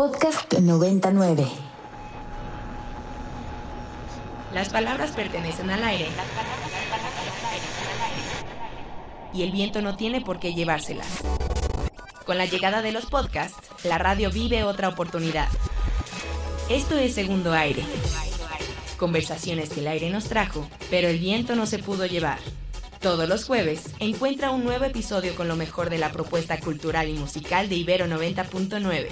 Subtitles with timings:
[0.00, 1.46] Podcast 99.
[4.54, 6.06] Las palabras pertenecen al aire.
[9.34, 11.06] Y el viento no tiene por qué llevárselas.
[12.24, 15.48] Con la llegada de los podcasts, la radio vive otra oportunidad.
[16.70, 17.84] Esto es Segundo Aire.
[18.96, 22.38] Conversaciones que el aire nos trajo, pero el viento no se pudo llevar.
[23.00, 27.18] Todos los jueves encuentra un nuevo episodio con lo mejor de la propuesta cultural y
[27.18, 29.08] musical de Ibero 90.9.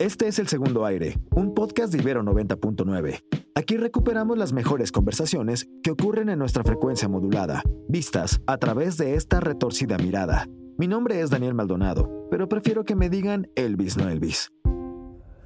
[0.00, 3.22] Este es El Segundo Aire, un podcast de Ibero 90.9.
[3.54, 9.14] Aquí recuperamos las mejores conversaciones que ocurren en nuestra frecuencia modulada, vistas a través de
[9.14, 10.48] esta retorcida mirada.
[10.78, 14.50] Mi nombre es Daniel Maldonado, pero prefiero que me digan Elvis, no Elvis.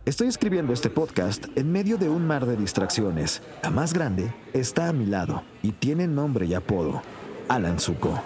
[0.06, 3.42] Estoy escribiendo este podcast en medio de un mar de distracciones.
[3.62, 7.02] La más grande está a mi lado y tiene nombre y apodo,
[7.48, 8.18] Alan Zuko.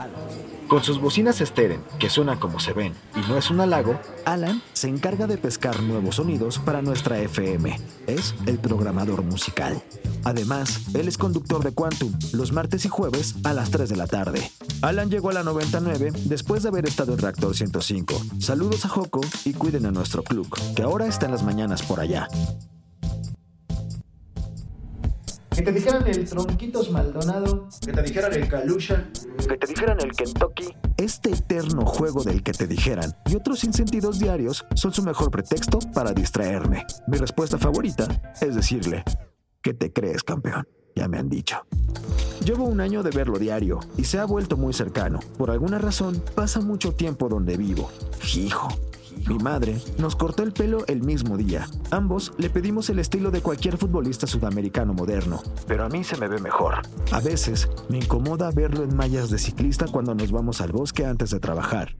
[0.73, 4.63] Con sus bocinas esteren, que suenan como se ven, y no es un halago, Alan
[4.73, 7.79] se encarga de pescar nuevos sonidos para nuestra FM.
[8.07, 9.83] Es el programador musical.
[10.25, 14.07] Además, él es conductor de Quantum los martes y jueves a las 3 de la
[14.07, 14.51] tarde.
[14.81, 18.15] Alan llegó a la 99 después de haber estado en Reactor 105.
[18.39, 22.01] Saludos a Joco y cuiden a nuestro club, que ahora está en las mañanas por
[22.01, 22.29] allá.
[25.55, 29.09] Que te dijeran el Tronquitos Maldonado, que te dijeran el Calusha,
[29.49, 30.75] que te dijeran el Kentucky.
[30.97, 35.79] Este eterno juego del que te dijeran y otros sinsentidos diarios son su mejor pretexto
[35.95, 36.87] para distraerme.
[37.07, 39.05] Mi respuesta favorita es decirle,
[39.63, 40.67] ¿qué te crees, campeón?
[40.97, 41.57] Ya me han dicho.
[42.45, 45.21] Llevo un año de verlo diario y se ha vuelto muy cercano.
[45.39, 47.91] Por alguna razón, pasa mucho tiempo donde vivo.
[48.35, 48.69] Hijo,
[49.29, 51.69] mi madre nos cortó el pelo el mismo día.
[51.91, 56.29] Ambos le pedimos el estilo de cualquier futbolista sudamericano moderno, pero a mí se me
[56.29, 56.83] ve mejor.
[57.13, 61.31] A veces me incomoda verlo en mallas de ciclista cuando nos vamos al bosque antes
[61.31, 61.97] de trabajar.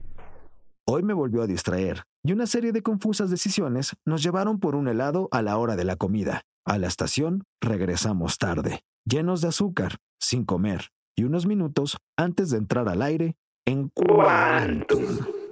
[0.85, 4.89] Hoy me volvió a distraer, y una serie de confusas decisiones nos llevaron por un
[4.89, 6.41] helado a la hora de la comida.
[6.65, 12.57] A la estación regresamos tarde, llenos de azúcar, sin comer, y unos minutos antes de
[12.57, 13.35] entrar al aire
[13.65, 15.42] en Quantum.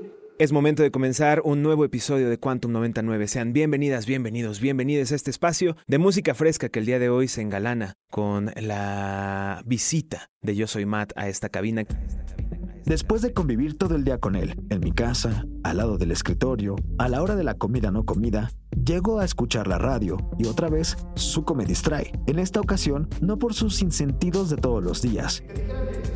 [0.42, 3.28] Es momento de comenzar un nuevo episodio de Quantum 99.
[3.28, 7.28] Sean bienvenidas, bienvenidos, bienvenidos a este espacio de música fresca que el día de hoy
[7.28, 11.86] se engalana con la visita de Yo Soy Matt a esta cabina.
[12.86, 16.76] Después de convivir todo el día con él, en mi casa, al lado del escritorio,
[16.98, 18.50] a la hora de la comida no comida,
[18.86, 22.12] llego a escuchar la radio y otra vez Zuko me distrae.
[22.28, 25.44] En esta ocasión, no por sus sinsentidos de todos los días,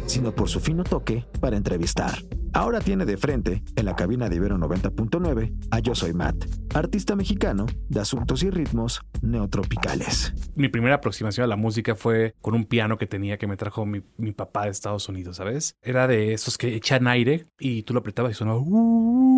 [0.05, 2.19] sino por su fino toque para entrevistar.
[2.55, 7.13] Ahora tiene de frente, en la cabina de Ibero 90.9, a Yo Soy Matt, artista
[7.17, 10.33] mexicano de asuntos y ritmos neotropicales.
[10.55, 13.85] Mi primera aproximación a la música fue con un piano que tenía que me trajo
[13.85, 13.99] mi,
[14.31, 15.75] papá de Estados Unidos, ¿sabes?
[15.81, 19.34] Era de esos que echan aire y tú lo apretabas y sonaba "Uh",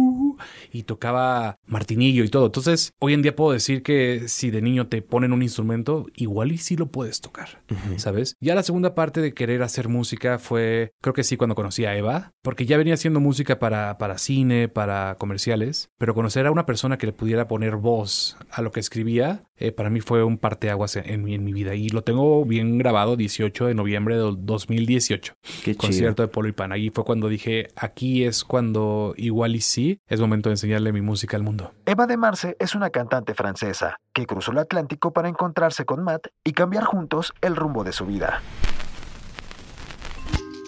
[0.71, 2.47] y tocaba martinillo y todo.
[2.47, 6.51] Entonces, hoy en día puedo decir que si de niño te ponen un instrumento, igual
[6.51, 7.63] y sí lo puedes tocar,
[7.97, 8.35] ¿sabes?
[8.39, 11.95] Ya la segunda parte de querer hacer música fue, creo que sí, cuando conocí a
[11.95, 16.65] Eva, porque ya venía haciendo música para, para cine, para comerciales, pero conocer a una
[16.65, 20.37] persona que le pudiera poner voz a lo que escribía, eh, para mí fue un
[20.37, 21.75] parteaguas en, en, mi, en mi vida.
[21.75, 25.33] Y lo tengo bien grabado 18 de noviembre de 2018.
[25.63, 26.71] Qué concierto de Polo y Pan.
[26.71, 31.01] Ahí fue cuando dije, aquí es cuando igual y sí, es momento de enseñarle mi
[31.01, 31.73] música al mundo.
[31.85, 36.27] Eva de Marce es una cantante francesa que cruzó el Atlántico para encontrarse con Matt
[36.43, 38.41] y cambiar juntos el rumbo de su vida.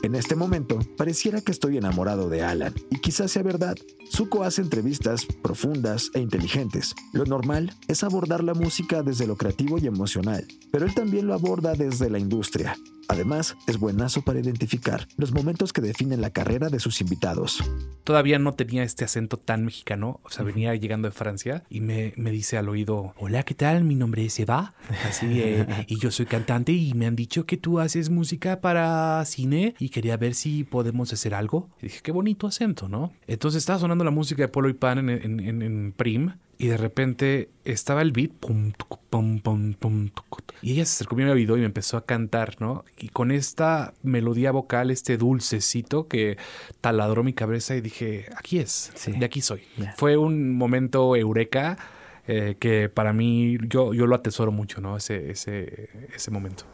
[0.01, 3.77] En este momento, pareciera que estoy enamorado de Alan, y quizás sea verdad.
[4.09, 6.95] Zuko hace entrevistas profundas e inteligentes.
[7.11, 11.33] Lo normal es abordar la música desde lo creativo y emocional, pero él también lo
[11.33, 12.77] aborda desde la industria.
[13.09, 17.63] Además, es buenazo para identificar los momentos que definen la carrera de sus invitados.
[18.03, 22.13] Todavía no tenía este acento tan mexicano, o sea, venía llegando de Francia y me,
[22.17, 23.83] me dice al oído, hola, ¿qué tal?
[23.83, 24.75] Mi nombre es Eva,
[25.07, 29.25] así, eh, y yo soy cantante y me han dicho que tú haces música para
[29.25, 31.67] cine y quería ver si podemos hacer algo.
[31.81, 33.11] Y dije, qué bonito acento, ¿no?
[33.25, 36.67] Entonces estaba sonando la música de Polo y Pan en, en, en, en Prim y
[36.67, 39.73] de repente estaba el beat, pum, tucu, pum, pum,
[40.09, 42.83] tucu, y ella se acercó a mi oído y me empezó a cantar, ¿no?
[42.97, 46.37] Y con esta melodía vocal, este dulcecito que
[46.81, 49.13] taladró mi cabeza y dije, aquí es, Sí.
[49.13, 49.61] de aquí soy.
[49.95, 51.77] Fue un momento eureka
[52.27, 54.97] eh, que para mí, yo, yo lo atesoro mucho, ¿no?
[54.97, 56.65] Ese, ese, ese momento.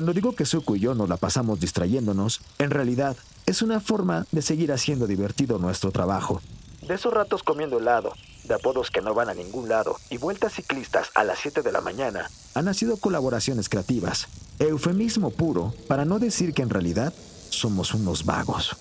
[0.00, 4.24] Cuando digo que Zuko y yo nos la pasamos distrayéndonos, en realidad es una forma
[4.32, 6.40] de seguir haciendo divertido nuestro trabajo.
[6.80, 8.14] De esos ratos comiendo helado,
[8.44, 11.70] de apodos que no van a ningún lado y vueltas ciclistas a las 7 de
[11.70, 14.26] la mañana, han nacido colaboraciones creativas.
[14.58, 17.12] Eufemismo puro para no decir que en realidad
[17.50, 18.78] somos unos vagos.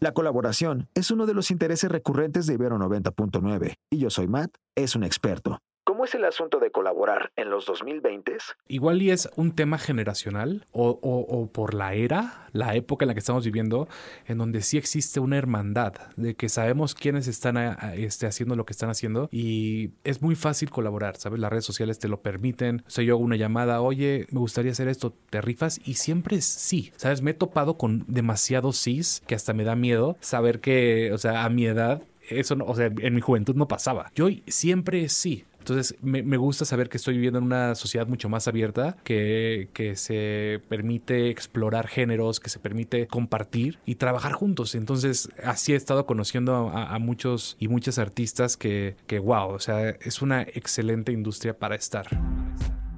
[0.00, 4.50] La colaboración es uno de los intereses recurrentes de Ibero 90.9 y yo soy Matt,
[4.74, 5.60] es un experto.
[5.88, 8.56] ¿Cómo es el asunto de colaborar en los 2020s?
[8.68, 13.08] Igual y es un tema generacional o, o- o por la era, la época en
[13.08, 13.88] la que estamos viviendo,
[14.26, 18.54] en donde sí existe una hermandad, de que sabemos quiénes están a- a- este, haciendo
[18.54, 21.40] lo que están haciendo y es muy fácil colaborar, ¿sabes?
[21.40, 22.82] Las redes sociales te lo permiten.
[22.86, 25.80] O sea, yo hago una llamada, oye, me gustaría hacer esto, ¿te rifas?
[25.86, 27.22] Y siempre es sí, ¿sabes?
[27.22, 31.46] Me he topado con demasiados sís que hasta me da miedo saber que, o sea,
[31.46, 34.12] a mi edad eso no, o sea, en mi juventud no pasaba.
[34.14, 35.46] Yo siempre sí.
[35.68, 39.68] Entonces, me, me gusta saber que estoy viviendo en una sociedad mucho más abierta, que,
[39.72, 44.74] que se permite explorar géneros, que se permite compartir y trabajar juntos.
[44.74, 49.58] Entonces, así he estado conociendo a, a muchos y muchas artistas que, que, wow, o
[49.60, 52.06] sea, es una excelente industria para estar.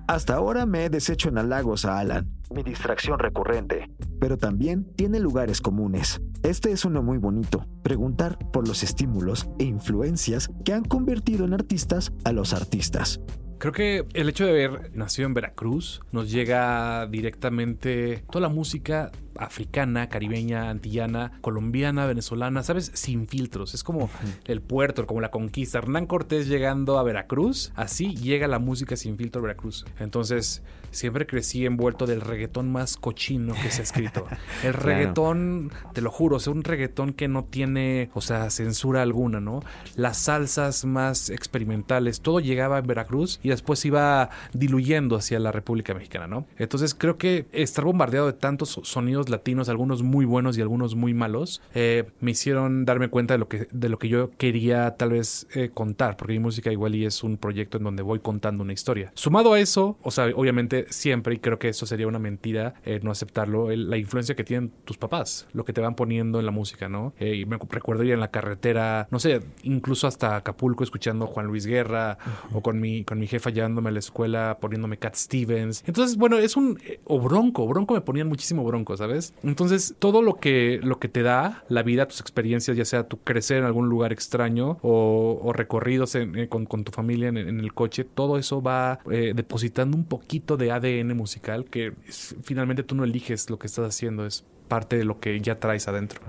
[0.07, 3.89] Hasta ahora me he deshecho en halagos a Alan, mi distracción recurrente,
[4.21, 6.21] pero también tiene lugares comunes.
[6.43, 11.55] Este es uno muy bonito, preguntar por los estímulos e influencias que han convertido en
[11.55, 13.21] artistas a los artistas.
[13.59, 19.11] Creo que el hecho de haber nacido en Veracruz nos llega directamente toda la música
[19.37, 22.91] africana, caribeña, antillana, colombiana, venezolana, ¿sabes?
[22.95, 23.75] Sin filtros.
[23.75, 24.11] Es como
[24.47, 25.79] el puerto, como la conquista.
[25.79, 29.85] Hernán Cortés llegando a Veracruz, así llega la música sin filtro a Veracruz.
[29.99, 34.27] Entonces, siempre crecí envuelto del reggaetón más cochino que se ha escrito.
[34.65, 39.41] El reggaetón, te lo juro, sea, un reggaetón que no tiene, o sea, censura alguna,
[39.41, 39.61] ¿no?
[39.97, 45.95] Las salsas más experimentales, todo llegaba en Veracruz y después iba diluyendo hacia la República
[45.95, 46.47] Mexicana, ¿no?
[46.59, 48.81] Entonces creo que estar bombardeado de tantos
[49.29, 53.49] latinos, algunos muy buenos y algunos muy malos, eh, me hicieron darme cuenta de lo
[53.49, 57.05] que, de lo que yo quería tal vez eh, contar, porque mi música igual y
[57.05, 59.13] es un proyecto en donde voy contando una historia.
[59.15, 63.01] Sumado a eso, o sea, obviamente siempre, y creo que eso sería una mentira eh,
[63.03, 66.53] no aceptarlo, la influencia que tienen tus papás, lo que te van poniendo en la
[66.53, 67.13] música, ¿no?
[67.21, 71.67] Y me recuerdo ir en la carretera, no sé, incluso hasta Acapulco escuchando Juan Luis
[71.67, 72.19] Guerra
[72.53, 75.83] o con mi, con mi jefa llevándome a la escuela poniéndome Cat Stevens.
[75.87, 76.79] Entonces, bueno, es un...
[77.09, 79.10] bronco, bronco me ponían muchísimo bronco, ¿sabes?
[79.43, 83.19] Entonces, todo lo que, lo que te da la vida, tus experiencias, ya sea tu
[83.19, 87.75] crecer en algún lugar extraño o, recorridos en- eh, con, con tu familia en, el
[87.75, 91.93] coche, todo eso va eh, depositando un poquito de ADN musical que
[92.43, 95.89] finalmente tú no eliges lo que estás haciendo, es parte de lo que ya traes
[95.89, 96.21] adentro.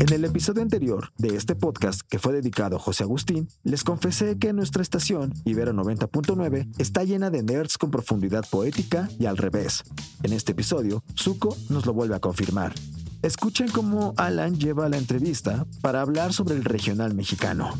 [0.00, 4.38] En el episodio anterior de este podcast que fue dedicado a José Agustín, les confesé
[4.38, 9.84] que nuestra estación, Ibero 90.9, está llena de nerds con profundidad poética y al revés.
[10.22, 12.74] En este episodio, Zuko nos lo vuelve a confirmar.
[13.22, 17.70] Escuchen cómo Alan lleva la entrevista para hablar sobre el regional mexicano.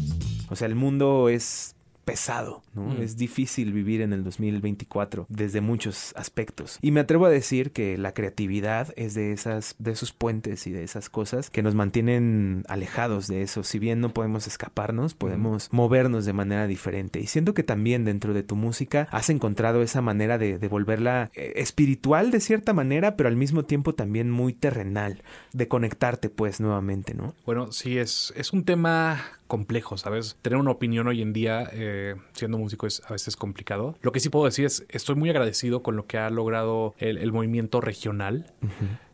[0.48, 2.82] O sea, el mundo es pesado, ¿no?
[2.82, 3.02] Mm.
[3.02, 6.78] Es difícil vivir en el 2024 desde muchos aspectos.
[6.82, 10.72] Y me atrevo a decir que la creatividad es de esas de esos puentes y
[10.72, 13.62] de esas cosas que nos mantienen alejados de eso.
[13.62, 17.20] Si bien no podemos escaparnos, podemos movernos de manera diferente.
[17.20, 21.30] Y siento que también dentro de tu música has encontrado esa manera de, de volverla
[21.34, 25.22] eh, espiritual de cierta manera, pero al mismo tiempo también muy terrenal,
[25.52, 27.34] de conectarte pues nuevamente, ¿no?
[27.44, 30.38] Bueno, sí, es, es un tema complejo, ¿sabes?
[30.42, 33.96] Tener una opinión hoy en día, eh, siendo músico, es a veces complicado.
[34.00, 37.18] Lo que sí puedo decir es, estoy muy agradecido con lo que ha logrado el,
[37.18, 38.52] el movimiento regional,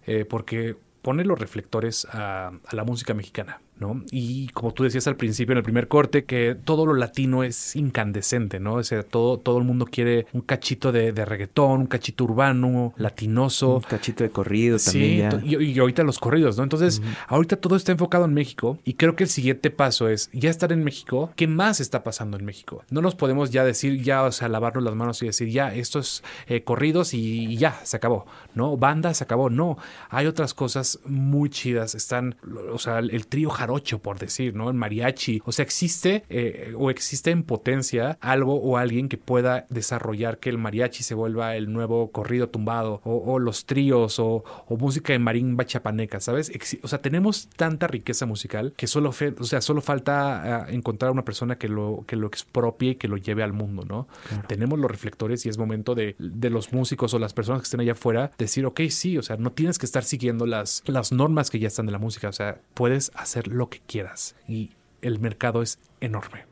[0.07, 3.61] eh, porque pone los reflectores a, a la música mexicana.
[3.81, 4.03] ¿No?
[4.11, 7.77] Y como tú decías al principio en el primer corte, que todo lo latino es
[7.77, 8.75] incandescente, ¿no?
[8.75, 12.95] O sea, todo, todo el mundo quiere un cachito de, de reggaetón, un cachito urbano,
[12.97, 13.77] latinoso.
[13.77, 15.29] Un cachito de corrido Sí, también ya.
[15.31, 16.63] to- y, y ahorita los corridos, ¿no?
[16.63, 20.51] Entonces, ahorita todo está enfocado en México y creo que el siguiente paso es ya
[20.51, 21.31] estar en México.
[21.37, 22.85] ¿Qué más está pasando en México?
[22.91, 26.23] No nos podemos ya decir, ya, o sea, lavarnos las manos y decir, ya, estos
[26.47, 28.27] eh, corridos y, y ya, se acabó,
[28.59, 28.77] ¿no?
[28.77, 29.49] Banda, se acabó.
[29.49, 29.79] No,
[30.11, 31.95] hay otras cosas muy chidas.
[31.95, 32.37] Están,
[32.71, 34.69] o sea, el, el trío jarocho, por decir, ¿no?
[34.69, 35.41] El mariachi.
[35.47, 40.51] O sea, existe eh, o existe en potencia algo o alguien que pueda desarrollar que
[40.51, 45.13] el mariachi se vuelva el nuevo corrido tumbado o, o los tríos o, o música
[45.13, 46.51] de marimba chapaneca, ¿sabes?
[46.83, 51.25] O sea, tenemos tanta riqueza musical que solo, o sea, solo falta ah, encontrar una
[51.25, 54.09] persona que lo, que lo expropie y que lo lleve al mundo, ¿no?
[54.49, 57.81] Tenemos los reflectores y es momento de, de los músicos o las personas que estén
[57.81, 61.51] allá afuera decir, ok, sí, o sea, no tienes que estar siguiendo las, las normas
[61.51, 64.71] que ya están de la música, o sea, puedes hacer lo que quieras y
[65.03, 66.47] el mercado es enorme.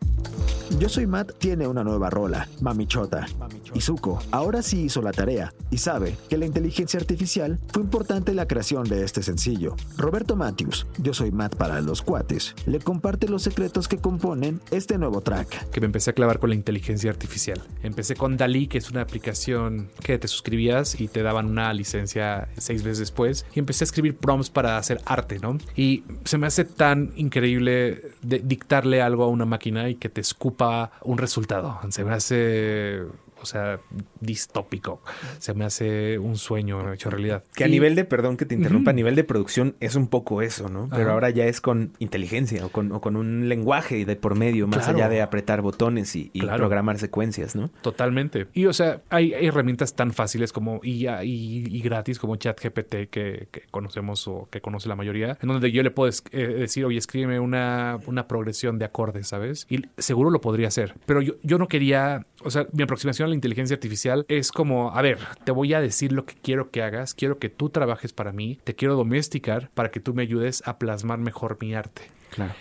[0.79, 3.27] Yo soy Matt tiene una nueva rola, Mamichota.
[3.73, 8.37] Izuko ahora sí hizo la tarea y sabe que la inteligencia artificial fue importante en
[8.37, 9.77] la creación de este sencillo.
[9.97, 14.99] Roberto Matthews, Yo soy Matt para los cuates, le comparte los secretos que componen este
[14.99, 15.71] nuevo track.
[15.71, 17.63] Que me empecé a clavar con la inteligencia artificial.
[17.83, 22.49] Empecé con Dalí, que es una aplicación que te suscribías y te daban una licencia
[22.59, 23.47] seis veces después.
[23.55, 25.57] Y empecé a escribir prompts para hacer arte, ¿no?
[25.77, 30.21] Y se me hace tan increíble de dictarle algo a una máquina y que te
[30.21, 31.79] escupa un resultado.
[31.91, 33.03] Se me hace
[33.41, 33.81] o sea,
[34.21, 35.03] distópico.
[35.39, 37.45] Se me hace un sueño hecho realidad.
[37.55, 40.43] Que a nivel de, perdón que te interrumpa, a nivel de producción es un poco
[40.43, 40.89] eso, ¿no?
[40.91, 45.09] Pero ahora ya es con inteligencia o con, un lenguaje de por medio, más allá
[45.09, 47.69] de apretar botones y, programar secuencias, ¿no?
[47.83, 48.47] Totalmente.
[48.53, 53.63] Y o sea, hay, herramientas tan fáciles como y, y, gratis como ChatGPT que, que
[53.71, 57.39] conocemos o que conoce la mayoría, en donde yo le puedo eh, decir, oye, escríbeme
[57.39, 59.67] una, una progresión de acordes, ¿sabes?
[59.69, 60.95] Y seguro lo podría hacer.
[61.07, 64.91] Pero yo, yo no quería, o sea, mi aproximación a la inteligencia artificial es como,
[64.91, 68.13] a ver, te voy a decir lo que quiero que hagas, quiero que tú trabajes
[68.13, 72.16] para mí, te quiero domesticar para que tú me ayudes a plasmar mejor mi arte.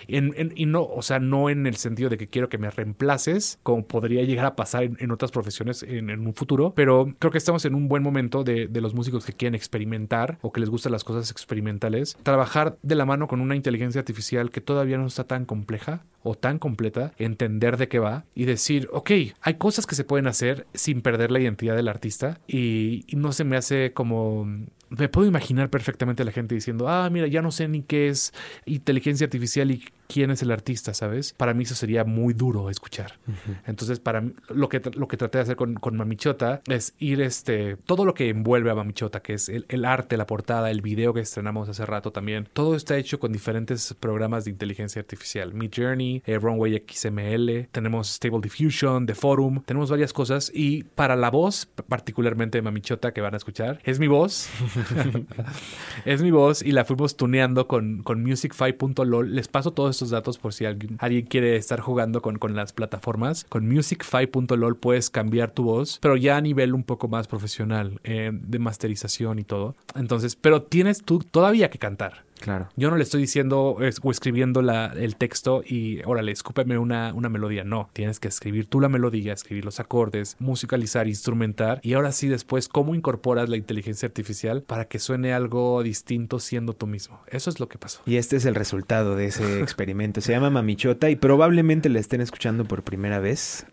[0.07, 3.85] Y no, o sea, no en el sentido de que quiero que me reemplaces, como
[3.85, 7.75] podría llegar a pasar en, otras profesiones en, un futuro, pero creo que estamos en
[7.75, 11.03] un buen momento de, de, los músicos que quieren experimentar o que les gustan las
[11.03, 15.45] cosas experimentales, trabajar de la mano con una inteligencia artificial que todavía no está tan
[15.45, 20.03] compleja o tan completa, entender de qué va y decir, ok, hay cosas que se
[20.03, 24.47] pueden hacer sin perder la identidad del artista y no se me hace como
[24.89, 28.09] me puedo imaginar perfectamente a la gente diciendo, ah, mira, ya no sé ni qué
[28.09, 28.33] es
[28.65, 31.33] inteligencia artificial y quién es el artista, ¿sabes?
[31.33, 33.19] Para mí eso sería muy duro escuchar.
[33.65, 37.21] Entonces, para mí, lo que, lo que traté de hacer con, con, Mamichota es ir,
[37.21, 41.13] este, todo lo que envuelve a Mamichota, que es el, arte, la portada, el video
[41.13, 45.53] que estrenamos hace rato también, todo está hecho con diferentes programas de inteligencia artificial.
[45.53, 51.15] Mid Journey, eh, Runway XML, tenemos Stable Diffusion, The Forum, tenemos varias cosas y para
[51.15, 54.49] la voz, particularmente de Mamichota que van a escuchar, es mi voz.
[56.05, 59.35] es mi voz y la fuimos tuneando con, con music5.lol.
[59.35, 60.97] Les paso todos estos datos por si alguien,
[61.27, 63.45] quiere estar jugando con, con las plataformas.
[63.49, 68.31] Con music5.lol puedes cambiar tu voz, pero ya a nivel un poco más profesional, eh,
[68.33, 69.75] de masterización y todo.
[69.95, 72.23] Entonces, pero tienes tú todavía que cantar.
[72.39, 72.69] Claro.
[72.75, 77.29] Yo no le estoy diciendo o escribiendo la, el texto y órale, escúpeme una, una
[77.29, 77.63] melodía.
[77.63, 82.27] No, tienes que escribir tú la melodía, escribir los acordes, musicalizar, instrumentar y ahora sí
[82.27, 87.21] después cómo incorporas la inteligencia artificial para que suene algo distinto siendo tú mismo.
[87.27, 88.01] Eso es lo que pasó.
[88.05, 90.21] Y este es el resultado de ese experimento.
[90.21, 93.65] Se llama Mamichota y probablemente la estén escuchando por primera vez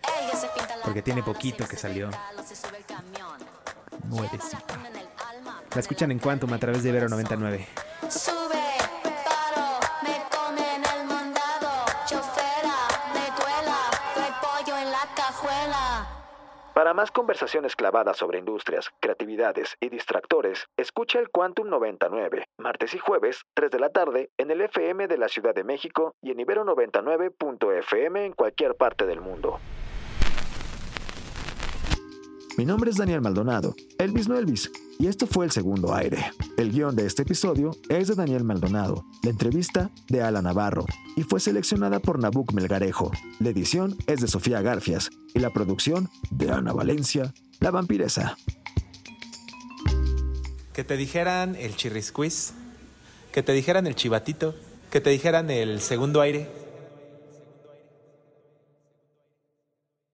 [0.85, 2.11] porque tiene poquito que salió.
[4.09, 4.59] Nuevecita.
[5.75, 7.67] La escuchan en Quantum a través de Vero 99.
[16.83, 22.99] Para más conversaciones clavadas sobre industrias, creatividades y distractores, escucha el Quantum 99, martes y
[22.99, 26.39] jueves, 3 de la tarde, en el FM de la Ciudad de México y en
[26.39, 29.61] Ibero99.fm en cualquier parte del mundo.
[32.59, 36.33] Mi nombre es Daniel Maldonado, Elvis no Elvis, y esto fue el segundo aire.
[36.59, 40.85] El guion de este episodio es de Daniel Maldonado, la entrevista de Ala Navarro,
[41.17, 43.11] y fue seleccionada por Nabuc Melgarejo.
[43.41, 48.37] La edición es de Sofía Garfias, y la producción de Ana Valencia, la vampiresa.
[50.75, 52.53] Que te dijeran el chirrisquiz,
[53.33, 54.55] que te dijeran el chivatito,
[54.91, 56.62] que te dijeran el segundo aire